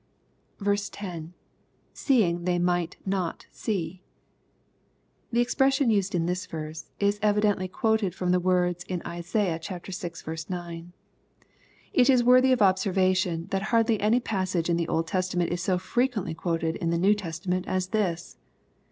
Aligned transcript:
10.— 0.65 1.35
[Seemg 1.93 2.45
they 2.45 2.57
might 2.57 2.97
not 3.05 3.45
see.] 3.51 4.01
The 5.31 5.41
expression 5.41 5.91
used 5.91 6.15
in 6.15 6.25
this 6.25 6.47
verse^ 6.47 6.89
is 6.99 7.19
evidently 7.21 7.67
quoted 7.67 8.15
from 8.15 8.31
the 8.31 8.39
words 8.39 8.83
in 8.85 9.03
Isaiah 9.05 9.59
vi. 9.59 10.35
9. 10.49 10.91
It 11.93 12.09
is 12.09 12.23
worthy 12.23 12.51
of 12.51 12.63
observation 12.63 13.45
that 13.51 13.61
hardly 13.69 14.01
any 14.01 14.19
passage 14.19 14.71
in 14.71 14.77
the 14.77 14.87
Old 14.87 15.05
Testament 15.05 15.51
is 15.51 15.61
so 15.61 15.77
frequently 15.77 16.33
quoted 16.33 16.77
in 16.77 16.89
the 16.89 16.97
New 16.97 17.13
Testament 17.13 17.67
as 17.67 17.89
this. 17.89 18.37